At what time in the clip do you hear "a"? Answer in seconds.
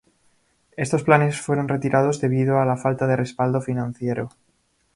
2.59-2.65